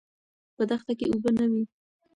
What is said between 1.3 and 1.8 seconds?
نه وې.